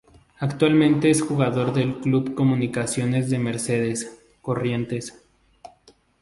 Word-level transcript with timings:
Actualmente 0.39 1.11
es 1.11 1.21
jugador 1.21 1.73
de 1.73 1.93
Club 1.99 2.33
Comunicaciones 2.33 3.29
de 3.29 3.37
Mercedes, 3.37 4.19
Corrientes. 4.41 5.23